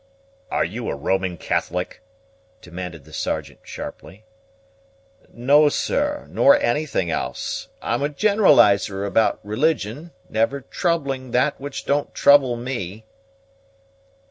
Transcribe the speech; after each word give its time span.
"Are 0.49 0.65
you 0.65 0.89
a 0.89 0.95
Roman 0.95 1.37
Catholic?" 1.37 2.01
demanded 2.59 3.05
the 3.05 3.13
Sergeant 3.13 3.59
sharply. 3.61 4.25
"No, 5.31 5.69
sir, 5.69 6.25
nor 6.31 6.57
anything 6.59 7.11
else. 7.11 7.67
I'm 7.83 8.01
a 8.01 8.09
generalizer 8.09 9.05
about 9.05 9.39
religion, 9.45 10.09
never 10.27 10.61
troubling 10.61 11.29
that 11.37 11.61
which 11.61 11.85
don't 11.85 12.15
trouble 12.15 12.57
me." 12.57 13.05